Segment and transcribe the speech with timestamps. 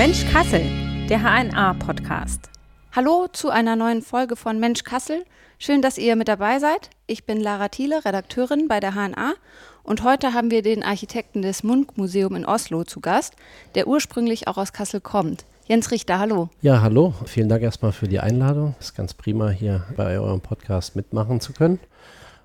[0.00, 0.62] Mensch Kassel,
[1.10, 2.48] der HNA-Podcast.
[2.92, 5.26] Hallo zu einer neuen Folge von Mensch Kassel.
[5.58, 6.88] Schön, dass ihr mit dabei seid.
[7.06, 9.34] Ich bin Lara Thiele, Redakteurin bei der HNA
[9.82, 13.34] und heute haben wir den Architekten des Munk-Museum in Oslo zu Gast,
[13.74, 15.44] der ursprünglich auch aus Kassel kommt.
[15.66, 16.48] Jens Richter, hallo.
[16.62, 17.12] Ja, hallo.
[17.26, 18.76] Vielen Dank erstmal für die Einladung.
[18.80, 21.78] Es ist ganz prima, hier bei eurem Podcast mitmachen zu können.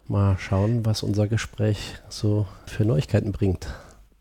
[0.10, 3.68] Mal schauen, was unser Gespräch so für Neuigkeiten bringt.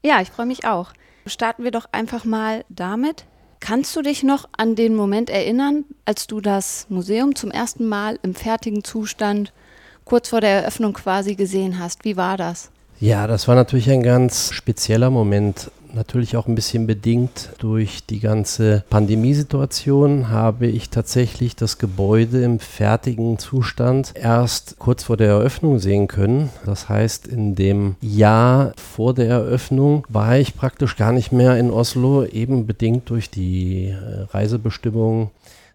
[0.05, 0.93] Ja, ich freue mich auch.
[1.27, 3.25] Starten wir doch einfach mal damit.
[3.67, 8.19] Kannst du dich noch an den Moment erinnern, als du das Museum zum ersten Mal
[8.23, 9.55] im fertigen Zustand
[10.05, 12.05] kurz vor der Eröffnung quasi gesehen hast?
[12.05, 12.71] Wie war das?
[13.01, 18.21] Ja, das war natürlich ein ganz spezieller Moment natürlich auch ein bisschen bedingt durch die
[18.21, 25.79] ganze Pandemiesituation, habe ich tatsächlich das Gebäude im fertigen Zustand erst kurz vor der Eröffnung
[25.79, 26.51] sehen können.
[26.67, 31.71] Das heißt, in dem Jahr vor der Eröffnung war ich praktisch gar nicht mehr in
[31.71, 35.31] Oslo, eben bedingt durch die äh, Reisebestimmungen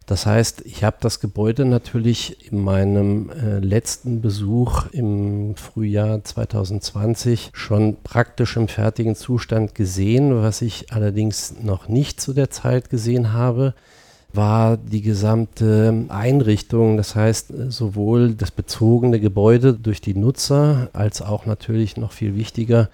[0.09, 7.51] das heißt, ich habe das Gebäude natürlich in meinem äh, letzten Besuch im Frühjahr 2020
[7.53, 10.41] schon praktisch im fertigen Zustand gesehen.
[10.41, 13.75] Was ich allerdings noch nicht zu der Zeit gesehen habe,
[14.33, 21.45] war die gesamte Einrichtung, das heißt sowohl das bezogene Gebäude durch die Nutzer als auch
[21.45, 22.89] natürlich noch viel wichtiger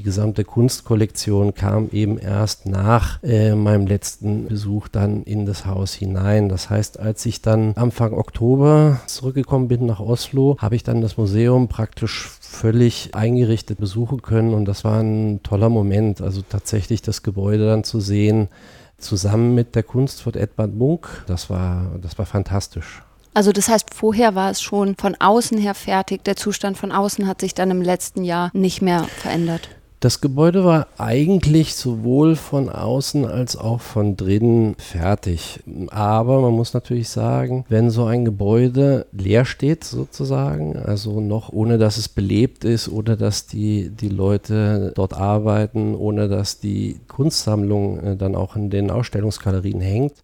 [0.00, 5.92] die gesamte Kunstkollektion kam eben erst nach äh, meinem letzten Besuch dann in das Haus
[5.92, 6.48] hinein.
[6.48, 11.18] Das heißt, als ich dann Anfang Oktober zurückgekommen bin nach Oslo, habe ich dann das
[11.18, 16.22] Museum praktisch völlig eingerichtet besuchen können und das war ein toller Moment.
[16.22, 18.48] Also tatsächlich das Gebäude dann zu sehen,
[18.96, 23.02] zusammen mit der Kunst von Edvard Munk, das war, das war fantastisch.
[23.34, 26.24] Also das heißt, vorher war es schon von außen her fertig.
[26.24, 29.68] Der Zustand von außen hat sich dann im letzten Jahr nicht mehr verändert.
[30.00, 35.60] Das Gebäude war eigentlich sowohl von außen als auch von drinnen fertig.
[35.90, 41.76] Aber man muss natürlich sagen, wenn so ein Gebäude leer steht sozusagen, also noch ohne
[41.76, 48.00] dass es belebt ist oder dass die, die Leute dort arbeiten, ohne dass die Kunstsammlung
[48.00, 50.14] äh, dann auch in den Ausstellungsgalerien hängt,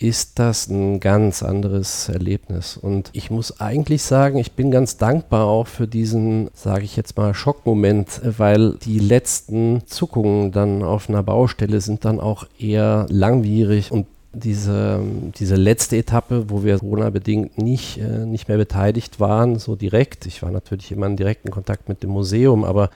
[0.00, 2.78] ist das ein ganz anderes Erlebnis.
[2.78, 7.18] Und ich muss eigentlich sagen, ich bin ganz dankbar auch für diesen, sage ich jetzt
[7.18, 13.92] mal, Schockmoment, weil die letzten Zuckungen dann auf einer Baustelle sind dann auch eher langwierig
[13.92, 15.00] und diese,
[15.38, 20.24] diese letzte Etappe, wo wir Corona-bedingt nicht, äh, nicht mehr beteiligt waren, so direkt.
[20.24, 22.90] Ich war natürlich immer in direkten Kontakt mit dem Museum, aber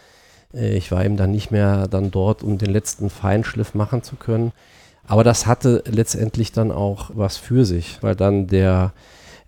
[0.55, 4.17] äh, ich war eben dann nicht mehr dann dort, um den letzten Feinschliff machen zu
[4.17, 4.53] können.
[5.07, 8.93] Aber das hatte letztendlich dann auch was für sich, weil dann der,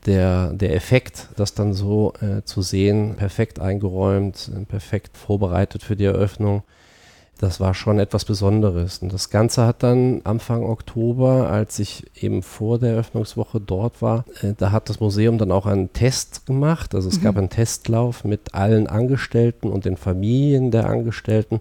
[0.04, 6.04] der, der Effekt, das dann so äh, zu sehen, perfekt eingeräumt, perfekt vorbereitet für die
[6.04, 6.62] Eröffnung,
[7.38, 8.98] das war schon etwas Besonderes.
[8.98, 14.24] Und das Ganze hat dann Anfang Oktober, als ich eben vor der Eröffnungswoche dort war,
[14.42, 16.94] äh, da hat das Museum dann auch einen Test gemacht.
[16.94, 17.24] Also es mhm.
[17.24, 21.60] gab einen Testlauf mit allen Angestellten und den Familien der Angestellten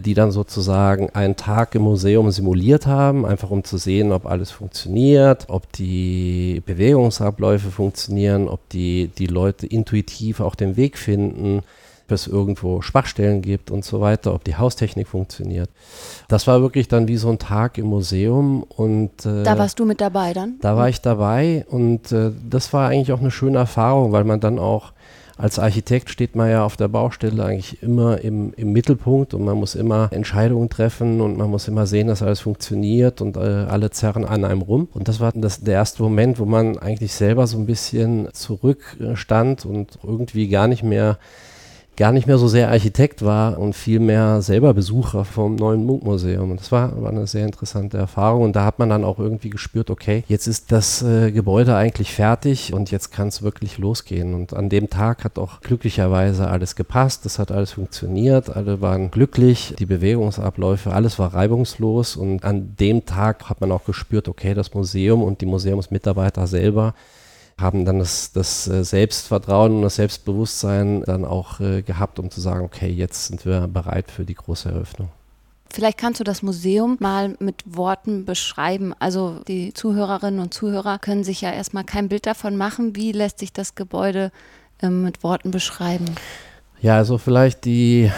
[0.00, 4.50] die dann sozusagen einen Tag im Museum simuliert haben, einfach um zu sehen, ob alles
[4.50, 11.62] funktioniert, ob die Bewegungsabläufe funktionieren, ob die, die Leute intuitiv auch den Weg finden,
[12.06, 15.70] ob es irgendwo Schwachstellen gibt und so weiter, ob die Haustechnik funktioniert.
[16.28, 19.84] Das war wirklich dann wie so ein Tag im Museum und äh, da warst du
[19.84, 20.56] mit dabei dann?
[20.60, 24.40] Da war ich dabei und äh, das war eigentlich auch eine schöne Erfahrung, weil man
[24.40, 24.92] dann auch
[25.40, 29.56] als Architekt steht man ja auf der Baustelle eigentlich immer im, im Mittelpunkt und man
[29.56, 33.90] muss immer Entscheidungen treffen und man muss immer sehen, dass alles funktioniert und äh, alle
[33.90, 34.88] zerren an einem rum.
[34.92, 39.64] Und das war das, der erste Moment, wo man eigentlich selber so ein bisschen zurückstand
[39.64, 41.18] und irgendwie gar nicht mehr
[41.96, 46.50] gar nicht mehr so sehr Architekt war und vielmehr selber Besucher vom neuen Munkmuseum.
[46.50, 48.42] Und das war, war eine sehr interessante Erfahrung.
[48.42, 52.12] Und da hat man dann auch irgendwie gespürt, okay, jetzt ist das äh, Gebäude eigentlich
[52.12, 54.34] fertig und jetzt kann es wirklich losgehen.
[54.34, 59.10] Und an dem Tag hat auch glücklicherweise alles gepasst, es hat alles funktioniert, alle waren
[59.10, 62.16] glücklich, die Bewegungsabläufe, alles war reibungslos.
[62.16, 66.94] Und an dem Tag hat man auch gespürt, okay, das Museum und die Museumsmitarbeiter selber
[67.60, 72.40] haben dann das, das äh, Selbstvertrauen und das Selbstbewusstsein dann auch äh, gehabt, um zu
[72.40, 75.08] sagen, okay, jetzt sind wir bereit für die große Eröffnung.
[75.72, 78.92] Vielleicht kannst du das Museum mal mit Worten beschreiben.
[78.98, 82.96] Also die Zuhörerinnen und Zuhörer können sich ja erstmal kein Bild davon machen.
[82.96, 84.32] Wie lässt sich das Gebäude
[84.82, 86.06] äh, mit Worten beschreiben?
[86.80, 88.10] Ja, also vielleicht die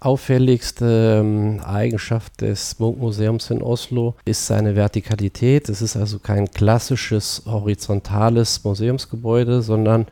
[0.00, 5.68] auffälligste ähm, Eigenschaft des Munkmuseums in Oslo ist seine Vertikalität.
[5.68, 10.06] Es ist also kein klassisches horizontales Museumsgebäude, sondern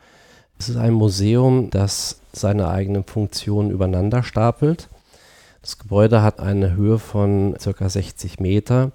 [0.59, 4.89] es ist ein Museum, das seine eigenen Funktionen übereinander stapelt.
[5.61, 7.89] Das Gebäude hat eine Höhe von ca.
[7.89, 8.91] 60 Meter.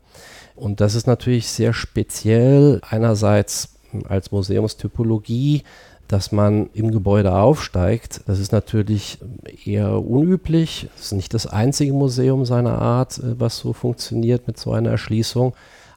[0.54, 3.74] Und das ist natürlich sehr speziell, einerseits
[4.08, 5.62] als Museumstypologie,
[6.14, 8.20] dass man im Gebäude aufsteigt.
[8.26, 9.18] Das ist natürlich
[9.64, 10.88] eher unüblich.
[10.96, 14.90] Es ist nicht das einzige Museum seiner Art, äh, was so funktioniert mit so einer
[14.90, 15.54] Erschließung.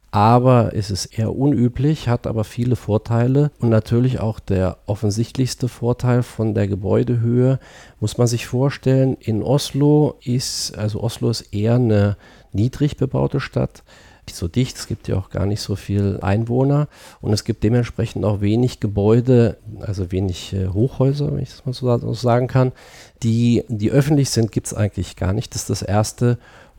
[0.10, 3.52] Aber es ist eher unüblich, hat aber viele Vorteile.
[3.60, 7.60] Und natürlich auch der offensichtlichste Vorteil von der Gebäudehöhe
[8.00, 9.18] muss man sich vorstellen.
[9.20, 12.18] In Oslo ist, also Oslo ist eher eine
[12.54, 13.84] niedrig bebaute Stadt
[14.36, 16.88] so dicht, es gibt ja auch gar nicht so viel Einwohner
[17.22, 21.74] und es gibt dementsprechend auch wenig Gebäude, also wenig äh, Hochhäuser, wenn ich das mal
[21.74, 22.72] so, so sagen kann,
[23.24, 25.54] die, die öffentlich sind, gibt es eigentlich gar nicht.
[25.54, 26.38] Das ist das erste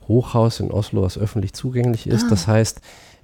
[0.09, 2.25] Hochhaus in Oslo, was öffentlich zugänglich ist.
[2.25, 2.31] Ah.
[2.31, 2.81] Das heißt,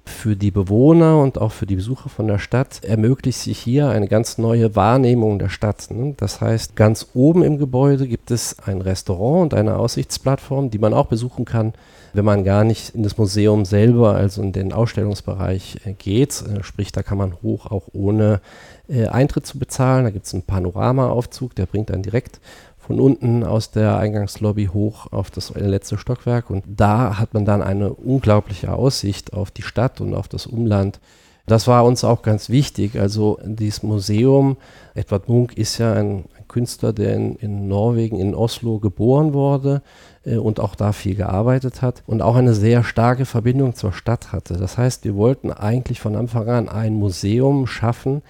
[0.09, 4.07] für die Bewohner und auch für die Besucher von der Stadt ermöglicht sich hier eine
[4.07, 5.87] ganz neue Wahrnehmung der Stadt.
[5.89, 6.13] Ne?
[6.17, 10.93] Das heißt, ganz oben im Gebäude gibt es ein Restaurant und eine Aussichtsplattform, die man
[10.93, 11.73] auch besuchen kann,
[12.13, 16.43] wenn man gar nicht in das Museum selber, also in den Ausstellungsbereich äh, geht.
[16.43, 18.41] Äh, sprich, da kann man hoch auch ohne
[18.87, 20.05] äh, Eintritt zu bezahlen.
[20.05, 22.39] Da gibt es einen Panoramaaufzug, der bringt dann direkt
[22.85, 26.49] von unten aus der Eingangslobby hoch auf das letzte Stockwerk.
[26.49, 30.99] Und da hat man dann eine unglaubliche Aussicht auf die Stadt und auf das Umland.
[31.47, 32.99] Das war uns auch ganz wichtig.
[32.99, 34.57] Also dieses Museum,
[34.93, 39.81] Edward Munk ist ja ein Künstler, der in, in Norwegen, in Oslo geboren wurde
[40.25, 44.31] äh, und auch da viel gearbeitet hat und auch eine sehr starke Verbindung zur Stadt
[44.31, 44.55] hatte.
[44.57, 48.21] Das heißt, wir wollten eigentlich von Anfang an ein Museum schaffen,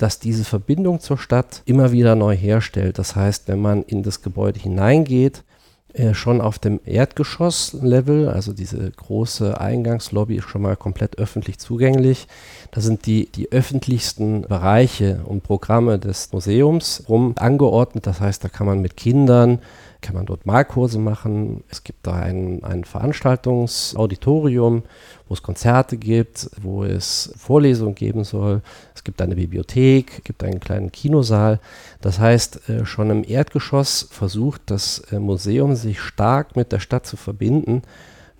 [0.00, 2.98] das diese Verbindung zur Stadt immer wieder neu herstellt.
[2.98, 5.44] Das heißt, wenn man in das Gebäude hineingeht,
[5.92, 12.28] äh, schon auf dem Erdgeschosslevel, also diese große Eingangslobby ist schon mal komplett öffentlich zugänglich.
[12.70, 18.06] Da sind die, die öffentlichsten Bereiche und Programme des Museums rum angeordnet.
[18.06, 19.58] Das heißt, da kann man mit Kindern
[20.00, 21.62] kann man dort Malkurse machen.
[21.68, 24.82] Es gibt da ein, ein Veranstaltungsauditorium,
[25.28, 28.62] wo es Konzerte gibt, wo es Vorlesungen geben soll.
[28.94, 31.60] Es gibt eine Bibliothek, gibt einen kleinen Kinosaal.
[32.00, 37.06] Das heißt, äh, schon im Erdgeschoss versucht das äh, Museum sich stark mit der Stadt
[37.06, 37.82] zu verbinden.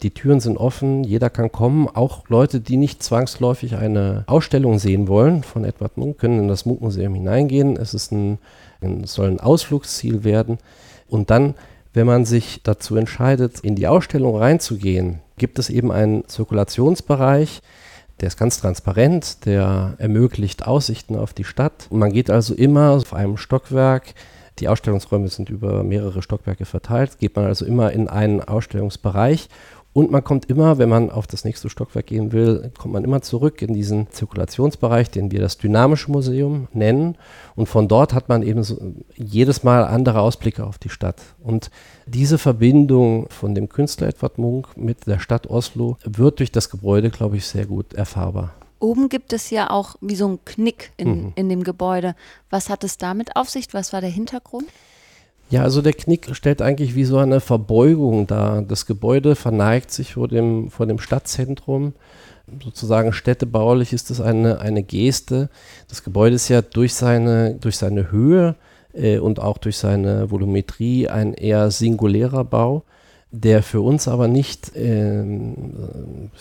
[0.02, 1.86] Die Türen sind offen, jeder kann kommen.
[1.86, 6.64] Auch Leute, die nicht zwangsläufig eine Ausstellung sehen wollen von Edward Munk, können in das
[6.64, 7.76] Munk-Museum hineingehen.
[7.76, 8.38] Es ist ein,
[8.80, 10.58] es soll ein Ausflugsziel werden.
[11.10, 11.54] Und dann,
[11.92, 17.60] wenn man sich dazu entscheidet, in die Ausstellung reinzugehen, gibt es eben einen Zirkulationsbereich,
[18.20, 21.88] der ist ganz transparent, der ermöglicht Aussichten auf die Stadt.
[21.90, 24.14] Man geht also immer auf einem Stockwerk,
[24.58, 29.48] die Ausstellungsräume sind über mehrere Stockwerke verteilt, geht man also immer in einen Ausstellungsbereich
[29.92, 33.22] und man kommt immer, wenn man auf das nächste Stockwerk gehen will, kommt man immer
[33.22, 37.18] zurück in diesen Zirkulationsbereich, den wir das Dynamische Museum nennen.
[37.56, 38.78] Und von dort hat man eben so
[39.16, 41.20] jedes Mal andere Ausblicke auf die Stadt.
[41.42, 41.72] Und
[42.06, 47.10] diese Verbindung von dem Künstler Edward Munk mit der Stadt Oslo wird durch das Gebäude,
[47.10, 48.54] glaube ich, sehr gut erfahrbar.
[48.78, 51.32] Oben gibt es ja auch wie so ein Knick in, mhm.
[51.34, 52.14] in dem Gebäude.
[52.48, 53.66] Was hat es damit auf sich?
[53.72, 54.66] Was war der Hintergrund?
[55.50, 58.62] Ja, also der Knick stellt eigentlich wie so eine Verbeugung dar.
[58.62, 61.92] Das Gebäude verneigt sich vor dem, vor dem Stadtzentrum.
[62.62, 65.50] Sozusagen städtebaulich ist das eine, eine Geste.
[65.88, 68.54] Das Gebäude ist ja durch seine, durch seine Höhe
[68.92, 72.84] äh, und auch durch seine Volumetrie ein eher singulärer Bau,
[73.32, 75.24] der für uns aber nicht, äh,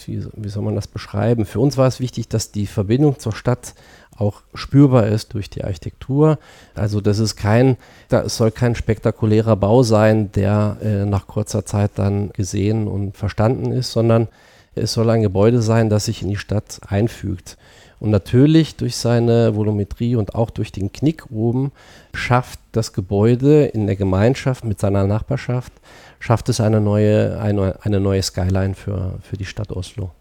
[0.05, 1.45] wie, wie soll man das beschreiben?
[1.45, 3.73] Für uns war es wichtig, dass die Verbindung zur Stadt
[4.19, 6.39] auch spürbar ist durch die Architektur.
[6.75, 7.77] Also das ist kein,
[8.09, 13.71] es soll kein spektakulärer Bau sein, der äh, nach kurzer Zeit dann gesehen und verstanden
[13.71, 14.27] ist, sondern
[14.75, 17.57] es soll ein Gebäude sein, das sich in die Stadt einfügt.
[17.99, 21.71] Und natürlich durch seine Volumetrie und auch durch den Knick oben
[22.13, 25.73] schafft das Gebäude in der Gemeinschaft mit seiner Nachbarschaft,
[26.19, 30.11] schafft es eine neue, eine, eine neue Skyline für, für die Stadt Oslo.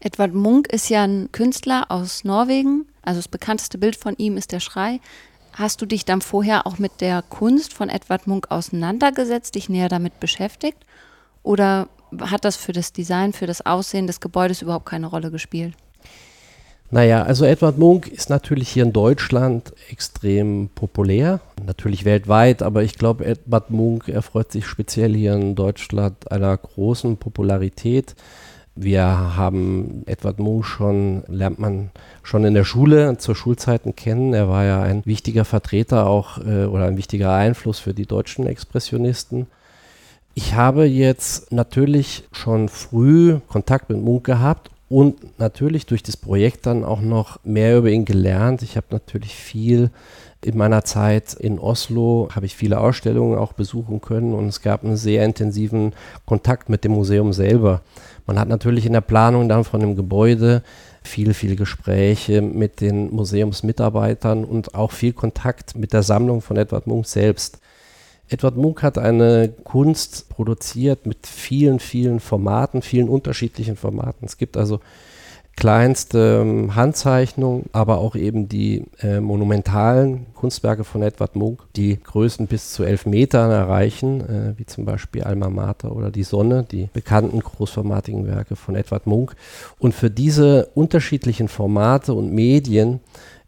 [0.00, 2.86] Edward Munk ist ja ein Künstler aus Norwegen.
[3.08, 5.00] Also das bekannteste Bild von ihm ist der Schrei.
[5.54, 9.88] Hast du dich dann vorher auch mit der Kunst von Edward Munk auseinandergesetzt, dich näher
[9.88, 10.76] damit beschäftigt?
[11.42, 11.88] Oder
[12.20, 15.72] hat das für das Design, für das Aussehen des Gebäudes überhaupt keine Rolle gespielt?
[16.90, 22.96] Naja, also Edward Munk ist natürlich hier in Deutschland extrem populär, natürlich weltweit, aber ich
[22.96, 28.14] glaube, Edward Munk erfreut sich speziell hier in Deutschland einer großen Popularität.
[28.80, 31.90] Wir haben Edward Munch schon, lernt man
[32.22, 34.34] schon in der Schule zur Schulzeiten kennen.
[34.34, 38.46] Er war ja ein wichtiger Vertreter auch äh, oder ein wichtiger Einfluss für die deutschen
[38.46, 39.48] Expressionisten.
[40.34, 46.66] Ich habe jetzt natürlich schon früh Kontakt mit Munk gehabt und natürlich durch das Projekt
[46.66, 48.62] dann auch noch mehr über ihn gelernt.
[48.62, 49.90] Ich habe natürlich viel
[50.44, 54.84] in meiner Zeit in Oslo, habe ich viele Ausstellungen auch besuchen können und es gab
[54.84, 55.94] einen sehr intensiven
[56.26, 57.82] Kontakt mit dem Museum selber.
[58.26, 60.62] Man hat natürlich in der Planung dann von dem Gebäude
[61.02, 66.86] viele, viele Gespräche mit den Museumsmitarbeitern und auch viel Kontakt mit der Sammlung von Edward
[66.86, 67.58] Munk selbst.
[68.28, 74.26] Edward Munk hat eine Kunst produziert mit vielen, vielen Formaten, vielen unterschiedlichen Formaten.
[74.26, 74.80] Es gibt also
[75.58, 82.46] kleinste ähm, Handzeichnungen, aber auch eben die äh, monumentalen Kunstwerke von Edward Munk, die Größen
[82.46, 86.88] bis zu elf Metern erreichen, äh, wie zum Beispiel Alma Mater oder die Sonne, die
[86.92, 89.34] bekannten großformatigen Werke von Edward Munk.
[89.80, 93.00] Und für diese unterschiedlichen Formate und Medien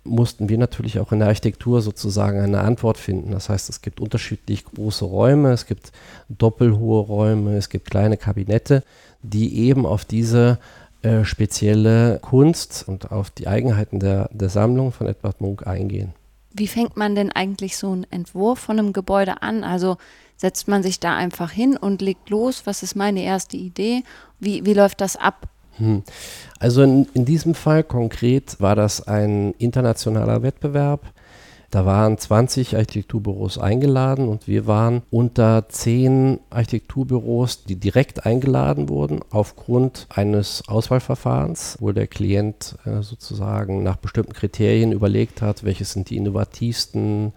[0.03, 3.31] mussten wir natürlich auch in der Architektur sozusagen eine Antwort finden.
[3.31, 5.93] Das heißt, es gibt unterschiedlich große Räume, es gibt
[6.29, 8.83] doppelhohe Räume, es gibt kleine Kabinette,
[9.23, 10.59] die eben auf diese
[11.03, 16.13] äh, spezielle Kunst und auf die Eigenheiten der, der Sammlung von Edward Munk eingehen.
[16.53, 19.65] Wie fängt man denn eigentlich so einen Entwurf von einem Gebäude an?
[19.65, 19.97] Also
[20.37, 24.03] setzt man sich da einfach hin und legt los, was ist meine erste Idee?
[24.41, 25.49] Wie, wie läuft das ab?
[25.77, 26.03] Hm.
[26.59, 31.03] Also in, in diesem Fall konkret war das ein internationaler Wettbewerb.
[31.71, 39.21] Da waren 20 Architekturbüros eingeladen und wir waren unter 10 Architekturbüros, die direkt eingeladen wurden,
[39.31, 46.11] aufgrund eines Auswahlverfahrens, wo der Klient äh, sozusagen nach bestimmten Kriterien überlegt hat, welche sind
[46.11, 47.33] die innovativsten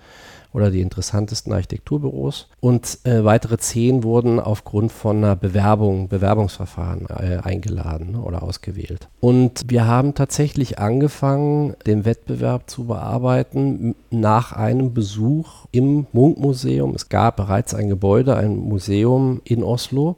[0.53, 2.47] oder die interessantesten Architekturbüros.
[2.59, 9.09] Und äh, weitere zehn wurden aufgrund von einer Bewerbung, Bewerbungsverfahren äh, eingeladen oder ausgewählt.
[9.19, 16.93] Und wir haben tatsächlich angefangen, den Wettbewerb zu bearbeiten nach einem Besuch im Munkmuseum.
[16.95, 20.17] Es gab bereits ein Gebäude, ein Museum in Oslo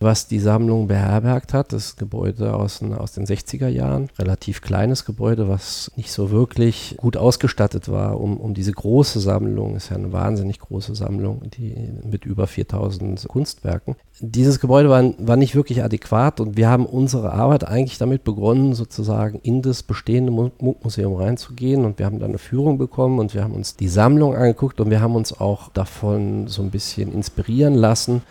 [0.00, 1.74] was die Sammlung beherbergt hat.
[1.74, 4.08] Das Gebäude aus, aus den 60er Jahren.
[4.18, 9.76] Relativ kleines Gebäude, was nicht so wirklich gut ausgestattet war, um, um diese große Sammlung,
[9.76, 13.94] ist ja eine wahnsinnig große Sammlung, die mit über 4000 Kunstwerken.
[14.20, 18.74] Dieses Gebäude war, war nicht wirklich adäquat und wir haben unsere Arbeit eigentlich damit begonnen,
[18.74, 23.44] sozusagen in das bestehende Museum reinzugehen und wir haben dann eine Führung bekommen und wir
[23.44, 27.74] haben uns die Sammlung angeguckt und wir haben uns auch davon so ein bisschen inspirieren
[27.74, 28.22] lassen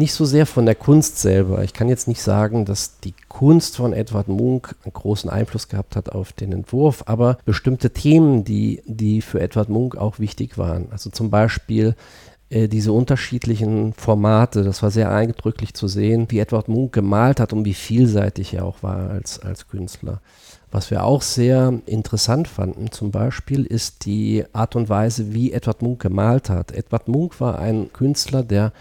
[0.00, 1.62] nicht so sehr von der Kunst selber.
[1.62, 5.94] Ich kann jetzt nicht sagen, dass die Kunst von Edward Munk einen großen Einfluss gehabt
[5.94, 10.88] hat auf den Entwurf, aber bestimmte Themen, die, die für Edward Munk auch wichtig waren.
[10.90, 11.94] Also zum Beispiel
[12.48, 17.52] äh, diese unterschiedlichen Formate, das war sehr eindrücklich zu sehen, wie Edward Munk gemalt hat
[17.52, 20.22] und wie vielseitig er auch war als, als Künstler.
[20.70, 25.82] Was wir auch sehr interessant fanden zum Beispiel ist die Art und Weise, wie Edward
[25.82, 26.72] Munk gemalt hat.
[26.72, 28.72] Edward Munk war ein Künstler, der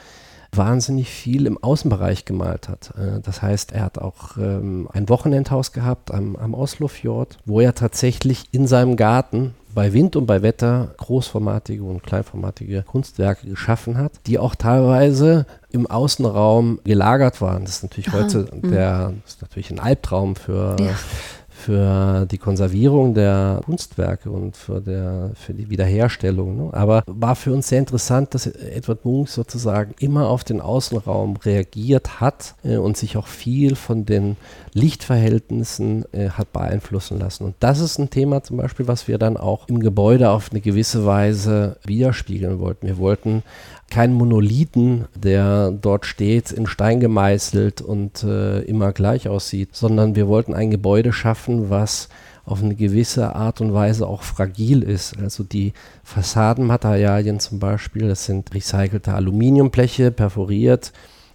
[0.52, 2.94] wahnsinnig viel im Außenbereich gemalt hat.
[2.98, 7.76] Äh, das heißt, er hat auch ähm, ein Wochenendhaus gehabt am, am Oslofjord, wo er
[7.76, 14.14] tatsächlich in seinem Garten bei Wind und bei Wetter großformatige und kleinformatige Kunstwerke geschaffen hat,
[14.26, 17.66] die auch teilweise im Außenraum gelagert waren.
[17.66, 18.72] Das ist natürlich Aha, heute mhm.
[18.72, 20.96] der, ist natürlich ein Albtraum für, ja
[21.70, 26.58] für die Konservierung der Kunstwerke und für, der, für die Wiederherstellung.
[26.58, 26.70] Ne?
[26.74, 32.22] Aber war für uns sehr interessant, dass Edward Munch sozusagen immer auf den Außenraum reagiert
[32.22, 34.36] hat äh, und sich auch viel von den
[34.74, 37.44] Lichtverhältnissen äh, hat beeinflussen lassen.
[37.44, 40.62] Und das ist ein Thema zum Beispiel, was wir dann auch im Gebäude auf eine
[40.62, 42.88] gewisse Weise widerspiegeln wollten.
[42.88, 43.44] Wir wollten
[43.90, 50.28] keinen Monolithen, der dort steht, in Stein gemeißelt und äh, immer gleich aussieht, sondern wir
[50.28, 52.10] wollten ein Gebäude schaffen, was
[52.46, 55.18] auf eine gewisse Art und Weise auch fragil ist.
[55.20, 60.92] Also die Fassadenmaterialien zum Beispiel, das sind recycelte Aluminiumbleche, perforiert,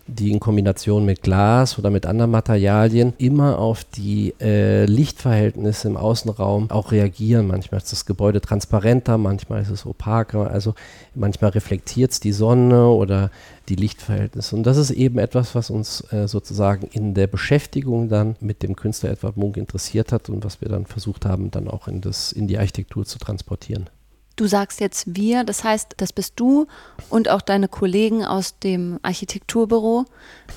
[0.06, 5.96] die in Kombination mit Glas oder mit anderen Materialien immer auf die äh, Lichtverhältnisse im
[5.96, 7.46] Außenraum auch reagieren.
[7.46, 10.74] Manchmal ist das Gebäude transparenter, manchmal ist es opaker, also
[11.14, 13.30] manchmal reflektiert es die Sonne oder
[13.68, 14.54] die Lichtverhältnisse.
[14.54, 18.76] Und das ist eben etwas, was uns äh, sozusagen in der Beschäftigung dann mit dem
[18.76, 22.30] Künstler Edward Munk interessiert hat und was wir dann versucht haben, dann auch in, das,
[22.30, 23.88] in die Architektur zu transportieren.
[24.36, 26.66] Du sagst jetzt wir, das heißt, das bist du
[27.08, 30.06] und auch deine Kollegen aus dem Architekturbüro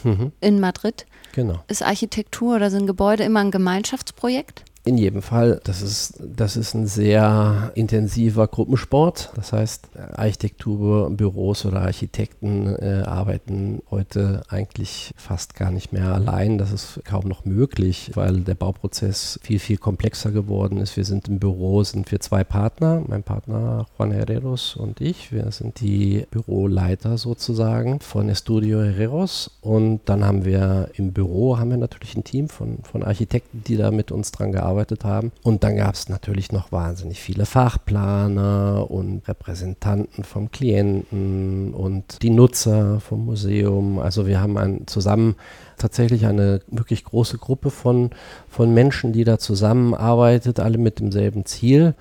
[0.03, 0.31] mhm.
[0.41, 1.05] in Madrid.
[1.33, 1.63] Genau.
[1.67, 4.63] Ist Architektur oder sind Gebäude immer ein Gemeinschaftsprojekt?
[4.87, 9.33] In jedem Fall, das ist, das ist ein sehr intensiver Gruppensport.
[9.35, 16.57] Das heißt, Architekturbüros oder Architekten äh, arbeiten heute eigentlich fast gar nicht mehr allein.
[16.57, 20.95] Das ist kaum noch möglich, weil der Bauprozess viel, viel komplexer geworden ist.
[20.95, 25.33] Wir sind im Büro, sind wir zwei Partner, mein Partner Juan Herreros und ich.
[25.33, 29.51] Wir sind die Büroleiter sozusagen von Estudio Herreros.
[29.59, 33.75] Und dann haben wir im Büro haben wir natürlich ein Team von, von Architekten, die
[33.75, 35.31] da mit uns dran gearbeitet gearbeitet haben.
[35.43, 42.29] Und dann gab es natürlich noch wahnsinnig viele Fachplaner und Repräsentanten vom Klienten und die
[42.29, 43.99] Nutzer vom Museum.
[43.99, 45.35] Also wir haben ein, zusammen
[45.77, 48.11] tatsächlich eine wirklich große Gruppe von,
[48.49, 51.95] von Menschen, die da zusammenarbeitet, alle mit demselben Ziel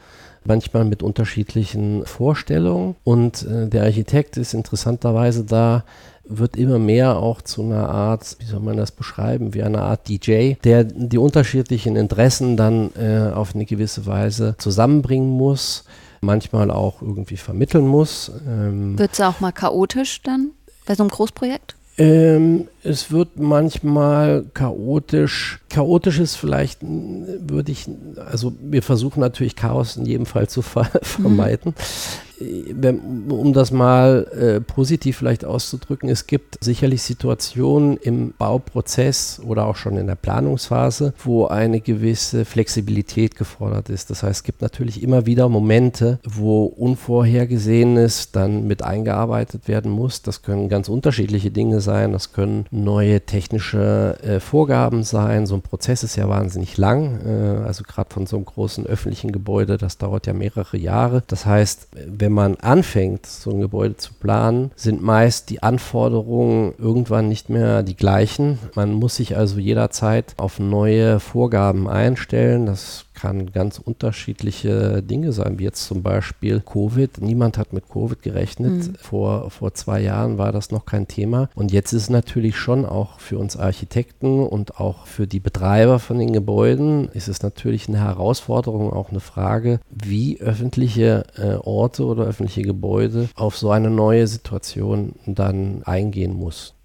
[0.48, 2.94] manchmal mit unterschiedlichen Vorstellungen.
[3.02, 5.82] Und äh, der Architekt ist interessanterweise da
[6.28, 10.08] wird immer mehr auch zu einer Art, wie soll man das beschreiben, wie eine Art
[10.08, 15.84] DJ, der die unterschiedlichen Interessen dann äh, auf eine gewisse Weise zusammenbringen muss,
[16.20, 18.30] manchmal auch irgendwie vermitteln muss.
[18.46, 20.50] Ähm, wird es auch mal chaotisch dann
[20.86, 21.76] bei so einem Großprojekt?
[21.98, 25.60] Ähm, es wird manchmal chaotisch.
[25.70, 30.84] Chaotisch ist vielleicht, würde ich, also wir versuchen natürlich Chaos in jedem Fall zu ver
[31.02, 31.74] vermeiden.
[31.74, 39.66] Mhm um das mal äh, positiv vielleicht auszudrücken, es gibt sicherlich Situationen im Bauprozess oder
[39.66, 44.10] auch schon in der Planungsphase, wo eine gewisse Flexibilität gefordert ist.
[44.10, 50.22] Das heißt, es gibt natürlich immer wieder Momente, wo Unvorhergesehenes dann mit eingearbeitet werden muss.
[50.22, 52.12] Das können ganz unterschiedliche Dinge sein.
[52.12, 55.46] Das können neue technische äh, Vorgaben sein.
[55.46, 57.20] So ein Prozess ist ja wahnsinnig lang.
[57.24, 61.22] Äh, also gerade von so einem großen öffentlichen Gebäude, das dauert ja mehrere Jahre.
[61.26, 66.74] Das heißt, wenn wenn man anfängt, so ein Gebäude zu planen, sind meist die Anforderungen
[66.76, 68.58] irgendwann nicht mehr die gleichen.
[68.74, 72.66] Man muss sich also jederzeit auf neue Vorgaben einstellen.
[72.66, 77.20] Das kann ganz unterschiedliche Dinge sein, wie jetzt zum Beispiel Covid.
[77.20, 78.72] Niemand hat mit Covid gerechnet.
[78.72, 78.94] Mhm.
[78.96, 81.48] Vor, vor zwei Jahren war das noch kein Thema.
[81.56, 85.98] Und jetzt ist es natürlich schon auch für uns Architekten und auch für die Betreiber
[85.98, 92.04] von den Gebäuden ist es natürlich eine Herausforderung, auch eine Frage, wie öffentliche äh, Orte
[92.04, 96.76] oder öffentliche Gebäude auf so eine neue Situation dann eingehen muss.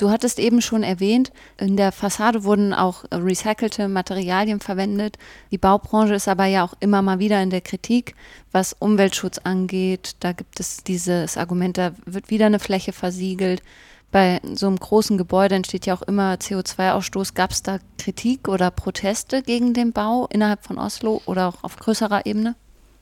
[0.00, 5.18] Du hattest eben schon erwähnt, in der Fassade wurden auch recycelte Materialien verwendet.
[5.50, 8.14] Die Baubranche ist aber ja auch immer mal wieder in der Kritik,
[8.50, 10.16] was Umweltschutz angeht.
[10.20, 13.62] Da gibt es dieses Argument, da wird wieder eine Fläche versiegelt.
[14.10, 17.34] Bei so einem großen Gebäude entsteht ja auch immer CO2-Ausstoß.
[17.34, 21.76] Gab es da Kritik oder Proteste gegen den Bau innerhalb von Oslo oder auch auf
[21.76, 22.56] größerer Ebene?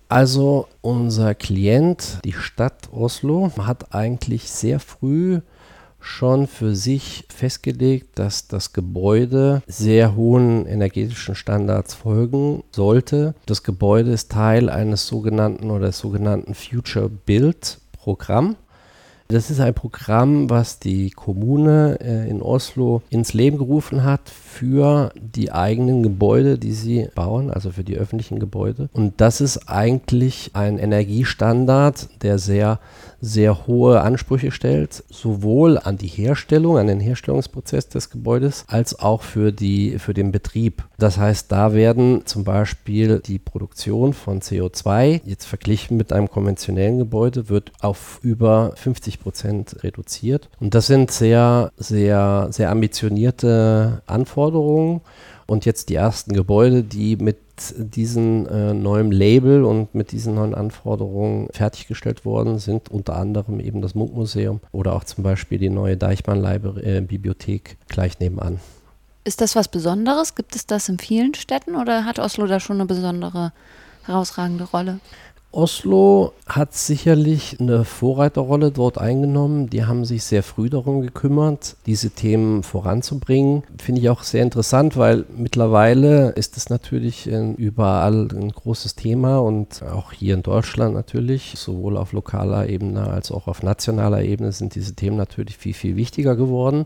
[0.08, 5.42] Also unser Klient, die Stadt Oslo, hat eigentlich sehr früh
[6.00, 13.34] schon für sich festgelegt, dass das Gebäude sehr hohen energetischen Standards folgen sollte.
[13.46, 18.56] Das Gebäude ist Teil eines sogenannten oder sogenannten Future Build Programm.
[19.30, 25.12] Das ist ein Programm, was die Kommune äh, in Oslo ins Leben gerufen hat für
[25.14, 28.88] die eigenen Gebäude, die sie bauen, also für die öffentlichen Gebäude.
[28.92, 32.80] Und das ist eigentlich ein Energiestandard, der sehr
[33.20, 39.22] sehr hohe Ansprüche stellt, sowohl an die Herstellung, an den Herstellungsprozess des Gebäudes, als auch
[39.22, 40.84] für, die, für den Betrieb.
[40.98, 46.98] Das heißt, da werden zum Beispiel die Produktion von CO2, jetzt verglichen mit einem konventionellen
[46.98, 50.48] Gebäude, wird auf über 50 Prozent reduziert.
[50.60, 54.37] Und das sind sehr, sehr, sehr ambitionierte Anforderungen.
[55.46, 57.38] Und jetzt die ersten Gebäude, die mit
[57.78, 63.80] diesem äh, neuen Label und mit diesen neuen Anforderungen fertiggestellt worden sind, unter anderem eben
[63.80, 68.60] das Munkmuseum oder auch zum Beispiel die neue Deichmann-Bibliothek äh, gleich nebenan.
[69.24, 70.34] Ist das was Besonderes?
[70.34, 73.52] Gibt es das in vielen Städten oder hat Oslo da schon eine besondere,
[74.04, 75.00] herausragende Rolle?
[75.50, 79.70] Oslo hat sicherlich eine Vorreiterrolle dort eingenommen.
[79.70, 83.62] Die haben sich sehr früh darum gekümmert, diese Themen voranzubringen.
[83.78, 89.82] Finde ich auch sehr interessant, weil mittlerweile ist es natürlich überall ein großes Thema und
[89.82, 94.74] auch hier in Deutschland natürlich, sowohl auf lokaler Ebene als auch auf nationaler Ebene sind
[94.74, 96.84] diese Themen natürlich viel, viel wichtiger geworden.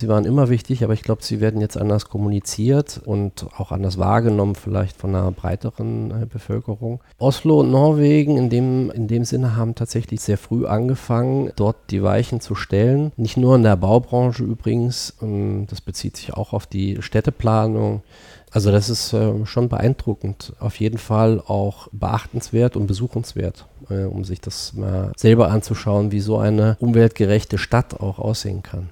[0.00, 3.98] Sie waren immer wichtig, aber ich glaube, sie werden jetzt anders kommuniziert und auch anders
[3.98, 7.00] wahrgenommen, vielleicht von einer breiteren äh, Bevölkerung.
[7.18, 12.02] Oslo und Norwegen in dem, in dem Sinne haben tatsächlich sehr früh angefangen, dort die
[12.02, 13.12] Weichen zu stellen.
[13.16, 18.02] Nicht nur in der Baubranche übrigens, ähm, das bezieht sich auch auf die Städteplanung.
[18.50, 24.24] Also das ist äh, schon beeindruckend, auf jeden Fall auch beachtenswert und besuchenswert, äh, um
[24.24, 28.88] sich das mal selber anzuschauen, wie so eine umweltgerechte Stadt auch aussehen kann.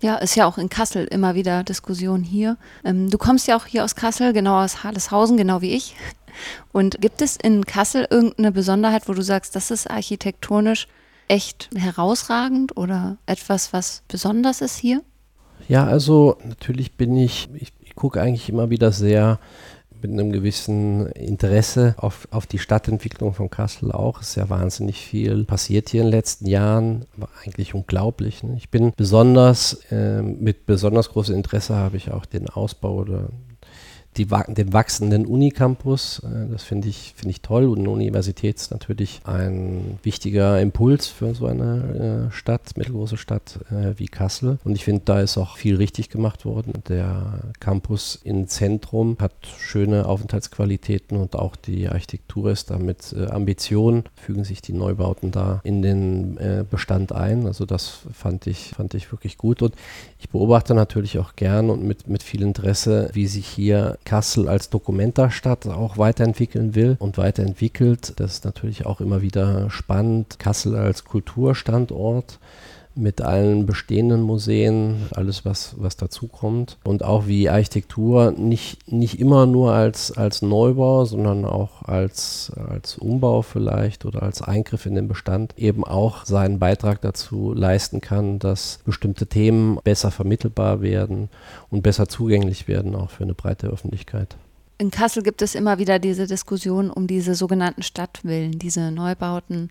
[0.00, 2.56] Ja, ist ja auch in Kassel immer wieder Diskussion hier.
[2.84, 5.96] Ähm, du kommst ja auch hier aus Kassel, genau aus Harleshausen, genau wie ich.
[6.72, 10.86] Und gibt es in Kassel irgendeine Besonderheit, wo du sagst, das ist architektonisch
[11.26, 15.02] echt herausragend oder etwas, was besonders ist hier?
[15.68, 19.38] Ja, also natürlich bin ich, ich, ich gucke eigentlich immer wieder sehr
[20.02, 24.20] mit einem gewissen Interesse auf, auf die Stadtentwicklung von Kassel auch.
[24.20, 28.42] Es ist ja wahnsinnig viel passiert hier in den letzten Jahren, war eigentlich unglaublich.
[28.42, 28.54] Ne?
[28.56, 33.28] Ich bin besonders, äh, mit besonders großem Interesse habe ich auch den Ausbau oder
[34.16, 36.20] die, den wachsenden Unicampus.
[36.20, 37.66] Äh, das finde ich, find ich toll.
[37.66, 43.60] Und eine Universität ist natürlich ein wichtiger Impuls für so eine äh, Stadt, mittelgroße Stadt
[43.70, 44.58] äh, wie Kassel.
[44.64, 46.72] Und ich finde, da ist auch viel richtig gemacht worden.
[46.88, 54.04] Der Campus im Zentrum hat schöne Aufenthaltsqualitäten und auch die Architektur ist da mit Ambition,
[54.14, 56.38] fügen sich die Neubauten da in den
[56.70, 57.46] Bestand ein.
[57.46, 59.62] Also das fand ich, fand ich wirklich gut.
[59.62, 59.74] Und
[60.18, 64.70] ich beobachte natürlich auch gern und mit, mit viel Interesse, wie sich hier Kassel als
[64.70, 68.14] Dokumentastadt auch weiterentwickeln will und weiterentwickelt.
[68.16, 70.38] Das ist natürlich auch immer wieder spannend.
[70.38, 72.38] Kassel als Kulturstandort
[72.98, 76.78] mit allen bestehenden Museen, alles was, was dazukommt.
[76.84, 82.98] Und auch wie Architektur nicht, nicht immer nur als, als Neubau, sondern auch als, als
[82.98, 88.38] Umbau vielleicht oder als Eingriff in den Bestand eben auch seinen Beitrag dazu leisten kann,
[88.38, 91.28] dass bestimmte Themen besser vermittelbar werden
[91.70, 94.36] und besser zugänglich werden, auch für eine breite Öffentlichkeit.
[94.80, 99.70] In Kassel gibt es immer wieder diese Diskussion um diese sogenannten Stadtvillen, diese Neubauten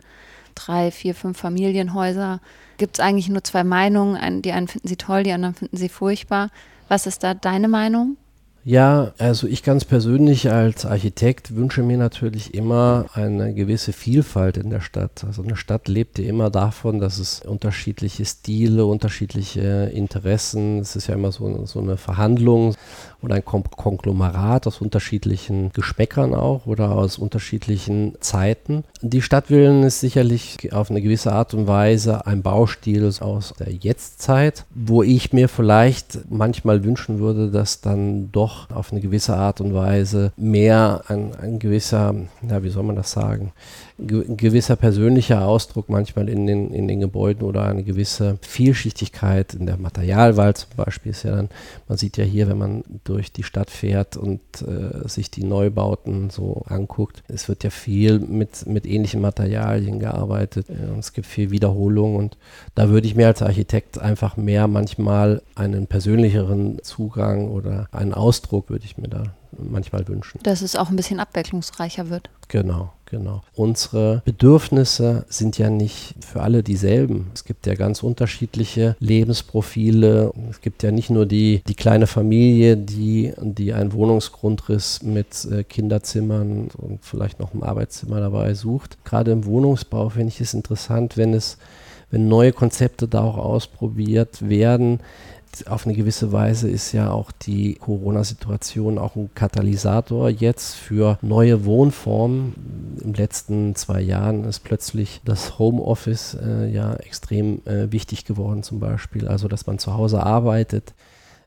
[0.57, 2.39] drei, vier, fünf Familienhäuser
[2.77, 4.41] gibt es eigentlich nur zwei Meinungen.
[4.41, 6.49] Die einen finden sie toll, die anderen finden sie furchtbar.
[6.87, 8.17] Was ist da deine Meinung?
[8.69, 14.69] Ja, also ich ganz persönlich als Architekt wünsche mir natürlich immer eine gewisse Vielfalt in
[14.69, 15.23] der Stadt.
[15.25, 21.07] Also eine Stadt lebt ja immer davon, dass es unterschiedliche Stile, unterschiedliche Interessen, es ist
[21.07, 22.75] ja immer so, so eine Verhandlung
[23.21, 28.83] oder ein Konglomerat aus unterschiedlichen Geschmäckern auch oder aus unterschiedlichen Zeiten.
[29.01, 34.65] Die Stadtvillen ist sicherlich auf eine gewisse Art und Weise ein Baustil aus der Jetztzeit,
[34.73, 39.73] wo ich mir vielleicht manchmal wünschen würde, dass dann doch auf eine gewisse Art und
[39.73, 42.13] Weise mehr ein, ein gewisser,
[42.47, 43.51] ja, wie soll man das sagen,
[43.99, 49.65] ein gewisser persönlicher Ausdruck manchmal in den, in den Gebäuden oder eine gewisse Vielschichtigkeit in
[49.65, 51.49] der Materialwahl zum Beispiel ist ja dann,
[51.87, 56.29] man sieht ja hier, wenn man durch die Stadt fährt und äh, sich die Neubauten
[56.29, 60.69] so anguckt, es wird ja viel mit, mit ähnlichen Materialien gearbeitet.
[60.69, 62.37] Äh, es gibt viel Wiederholung und
[62.75, 68.69] da würde ich mir als Architekt einfach mehr manchmal einen persönlicheren Zugang oder einen Ausdruck
[68.69, 69.23] würde ich mir da
[69.59, 70.39] manchmal wünschen.
[70.43, 72.29] Dass es auch ein bisschen abwechslungsreicher wird.
[72.47, 73.41] Genau, genau.
[73.55, 77.29] Unsere Bedürfnisse sind ja nicht für alle dieselben.
[77.33, 80.31] Es gibt ja ganz unterschiedliche Lebensprofile.
[80.49, 85.63] Es gibt ja nicht nur die, die kleine Familie, die, die einen Wohnungsgrundriss mit äh,
[85.63, 88.97] Kinderzimmern und vielleicht noch einem Arbeitszimmer dabei sucht.
[89.03, 91.57] Gerade im Wohnungsbau finde ich es interessant, wenn es
[92.09, 95.01] wenn neue Konzepte da auch ausprobiert werden,
[95.65, 101.65] auf eine gewisse Weise ist ja auch die Corona-Situation auch ein Katalysator jetzt für neue
[101.65, 102.53] Wohnformen.
[103.03, 108.79] Den letzten zwei Jahren ist plötzlich das Homeoffice äh, ja extrem äh, wichtig geworden zum
[108.79, 109.27] Beispiel.
[109.27, 110.93] Also, dass man zu Hause arbeitet,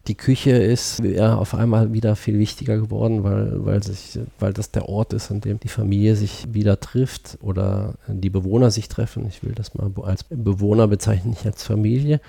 [0.08, 4.70] die Küche ist ja auf einmal wieder viel wichtiger geworden, weil, weil, sich, weil das
[4.70, 9.26] der Ort ist, an dem die Familie sich wieder trifft oder die Bewohner sich treffen.
[9.28, 12.20] Ich will das mal als Bewohner bezeichnen, nicht als Familie.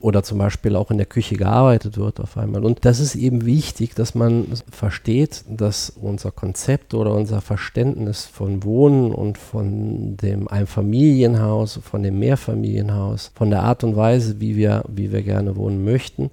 [0.00, 2.64] Oder zum Beispiel auch in der Küche gearbeitet wird auf einmal.
[2.64, 8.64] Und das ist eben wichtig, dass man versteht, dass unser Konzept oder unser Verständnis von
[8.64, 14.82] Wohnen und von dem Einfamilienhaus, von dem Mehrfamilienhaus, von der Art und Weise, wie wir,
[14.88, 16.30] wie wir gerne wohnen möchten,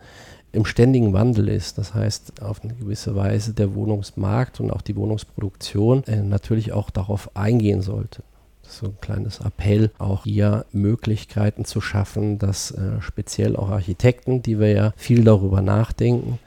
[0.52, 1.78] im ständigen Wandel ist.
[1.78, 6.90] Das heißt, auf eine gewisse Weise der Wohnungsmarkt und auch die Wohnungsproduktion äh, natürlich auch
[6.90, 8.24] darauf eingehen sollte.
[8.64, 14.60] So ein kleines Appell, auch hier Möglichkeiten zu schaffen, dass äh, speziell auch Architekten, die
[14.60, 16.40] wir ja viel darüber nachdenken,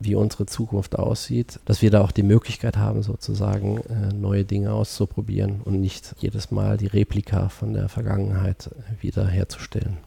[0.00, 4.72] wie unsere Zukunft aussieht, dass wir da auch die Möglichkeit haben, sozusagen äh, neue Dinge
[4.72, 9.98] auszuprobieren und nicht jedes Mal die Replika von der Vergangenheit äh, wieder herzustellen.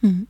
[0.00, 0.26] Mhm.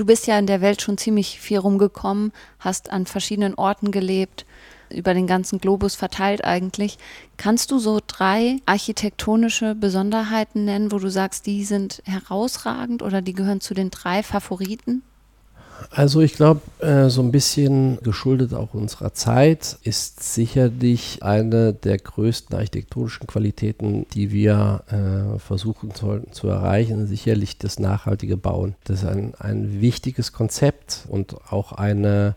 [0.00, 4.46] Du bist ja in der Welt schon ziemlich viel rumgekommen, hast an verschiedenen Orten gelebt,
[4.88, 6.96] über den ganzen Globus verteilt eigentlich.
[7.36, 13.34] Kannst du so drei architektonische Besonderheiten nennen, wo du sagst, die sind herausragend oder die
[13.34, 15.02] gehören zu den drei Favoriten?
[15.90, 21.98] Also ich glaube, äh, so ein bisschen geschuldet auch unserer Zeit ist sicherlich eine der
[21.98, 28.74] größten architektonischen Qualitäten, die wir äh, versuchen sollten zu erreichen, sicherlich das nachhaltige Bauen.
[28.84, 32.34] Das ist ein, ein wichtiges Konzept und auch eine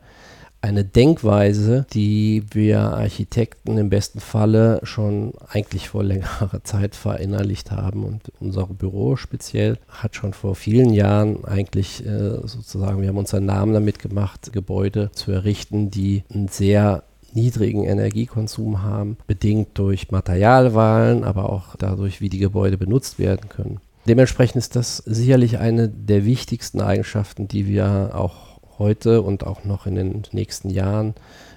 [0.63, 8.05] eine Denkweise, die wir Architekten im besten Falle schon eigentlich vor längerer Zeit verinnerlicht haben.
[8.05, 13.45] Und unser Büro speziell hat schon vor vielen Jahren eigentlich äh, sozusagen, wir haben unseren
[13.45, 21.25] Namen damit gemacht, Gebäude zu errichten, die einen sehr niedrigen Energiekonsum haben, bedingt durch Materialwahlen,
[21.25, 23.81] aber auch dadurch, wie die Gebäude benutzt werden können.
[24.07, 29.85] Dementsprechend ist das sicherlich eine der wichtigsten Eigenschaften, die wir auch heute und auch noch
[29.85, 31.13] in den nächsten Jahren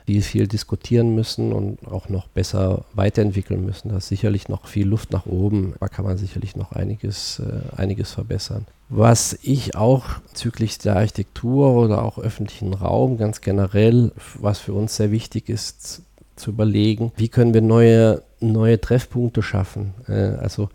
[0.07, 3.89] viel, viel diskutieren müssen und auch noch besser weiterentwickeln müssen.
[3.89, 7.77] Da ist sicherlich noch viel Luft nach oben, da kann man sicherlich noch einiges, äh,
[7.77, 8.67] einiges verbessern.
[8.89, 14.97] Was ich auch bezüglich der Architektur oder auch öffentlichen Raum ganz generell, was für uns
[14.97, 16.03] sehr wichtig ist,
[16.37, 19.95] zu überlegen, wie können wir neue, neue Treffpunkte schaffen.
[20.07, 20.69] Äh, also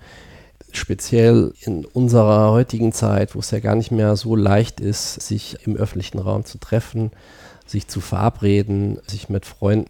[0.77, 5.57] speziell in unserer heutigen Zeit, wo es ja gar nicht mehr so leicht ist, sich
[5.65, 7.11] im öffentlichen Raum zu treffen,
[7.71, 9.89] sich zu verabreden, sich mit Freunden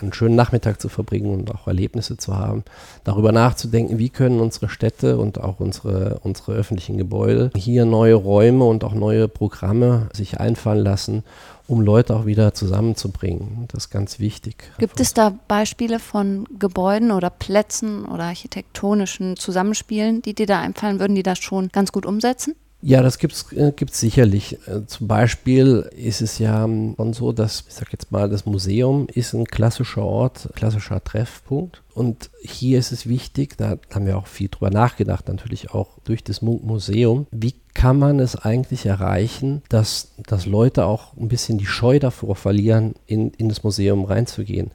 [0.00, 2.64] einen schönen Nachmittag zu verbringen und auch Erlebnisse zu haben,
[3.04, 8.64] darüber nachzudenken, wie können unsere Städte und auch unsere, unsere öffentlichen Gebäude hier neue Räume
[8.64, 11.24] und auch neue Programme sich einfallen lassen,
[11.66, 13.66] um Leute auch wieder zusammenzubringen.
[13.68, 14.70] Das ist ganz wichtig.
[14.78, 21.00] Gibt es da Beispiele von Gebäuden oder Plätzen oder architektonischen Zusammenspielen, die dir da einfallen
[21.00, 22.54] würden, die das schon ganz gut umsetzen?
[22.82, 24.58] Ja, das gibt es äh, sicherlich.
[24.66, 29.06] Äh, zum Beispiel ist es ja schon so, dass, ich sag jetzt mal, das Museum
[29.12, 31.82] ist ein klassischer Ort, klassischer Treffpunkt.
[31.92, 36.24] Und hier ist es wichtig, da haben wir auch viel drüber nachgedacht, natürlich auch durch
[36.24, 41.66] das Munk-Museum, wie kann man es eigentlich erreichen, dass, dass Leute auch ein bisschen die
[41.66, 44.70] Scheu davor verlieren, in, in das Museum reinzugehen.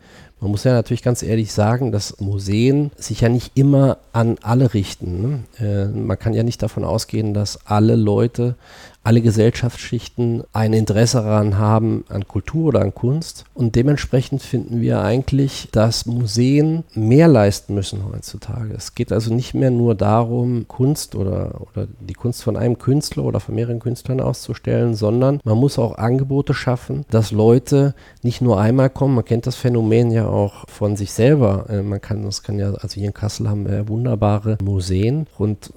[0.45, 4.75] Man muss ja natürlich ganz ehrlich sagen, dass Museen sich ja nicht immer an alle
[4.75, 5.43] richten.
[5.59, 5.65] Ne?
[5.65, 8.53] Äh, man kann ja nicht davon ausgehen, dass alle Leute
[9.05, 13.45] alle Gesellschaftsschichten ein Interesse daran haben, an Kultur oder an Kunst.
[13.53, 18.73] Und dementsprechend finden wir eigentlich, dass Museen mehr leisten müssen heutzutage.
[18.73, 23.25] Es geht also nicht mehr nur darum, Kunst oder, oder die Kunst von einem Künstler
[23.25, 28.59] oder von mehreren Künstlern auszustellen, sondern man muss auch Angebote schaffen, dass Leute nicht nur
[28.59, 29.13] einmal kommen.
[29.13, 31.67] Man kennt das Phänomen ja auch von sich selber.
[31.69, 35.71] Äh, man kann, das kann ja, also hier in Kassel haben wir wunderbare Museen und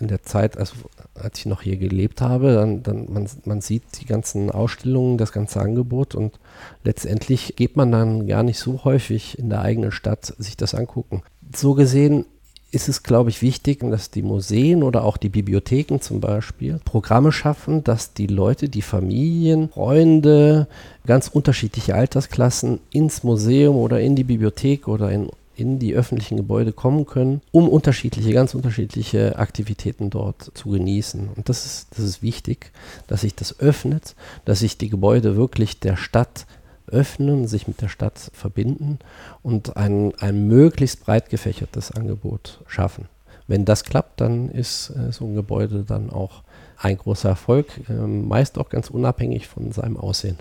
[0.00, 0.74] in der Zeit, also
[1.14, 5.32] als ich noch hier gelebt habe, dann, dann man, man sieht die ganzen Ausstellungen, das
[5.32, 6.38] ganze Angebot und
[6.84, 11.22] letztendlich geht man dann gar nicht so häufig in der eigenen Stadt sich das angucken.
[11.54, 12.26] So gesehen
[12.70, 17.32] ist es, glaube ich, wichtig, dass die Museen oder auch die Bibliotheken zum Beispiel Programme
[17.32, 20.66] schaffen, dass die Leute, die Familien, Freunde,
[21.06, 26.72] ganz unterschiedliche Altersklassen ins Museum oder in die Bibliothek oder in in die öffentlichen Gebäude
[26.72, 31.28] kommen können, um unterschiedliche, ganz unterschiedliche Aktivitäten dort zu genießen.
[31.34, 32.72] Und das ist, das ist wichtig,
[33.06, 36.46] dass sich das öffnet, dass sich die Gebäude wirklich der Stadt
[36.86, 38.98] öffnen, sich mit der Stadt verbinden
[39.42, 43.08] und ein, ein möglichst breit gefächertes Angebot schaffen.
[43.46, 46.42] Wenn das klappt, dann ist äh, so ein Gebäude dann auch
[46.78, 50.38] ein großer Erfolg, äh, meist auch ganz unabhängig von seinem Aussehen.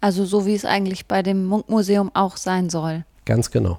[0.00, 3.04] Also so wie es eigentlich bei dem Munkmuseum auch sein soll.
[3.24, 3.78] Ganz genau.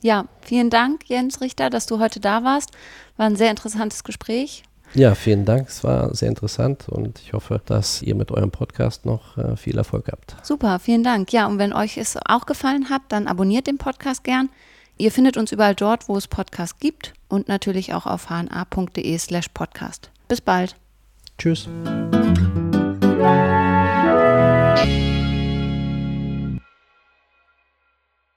[0.00, 2.70] Ja, vielen Dank, Jens Richter, dass du heute da warst.
[3.16, 4.62] War ein sehr interessantes Gespräch.
[4.94, 5.68] Ja, vielen Dank.
[5.68, 9.76] Es war sehr interessant und ich hoffe, dass ihr mit eurem Podcast noch äh, viel
[9.76, 10.36] Erfolg habt.
[10.42, 11.32] Super, vielen Dank.
[11.32, 14.48] Ja, und wenn euch es auch gefallen hat, dann abonniert den Podcast gern.
[14.96, 19.48] Ihr findet uns überall dort, wo es Podcasts gibt und natürlich auch auf hna.de slash
[19.50, 20.10] podcast.
[20.26, 20.74] Bis bald.
[21.38, 21.68] Tschüss.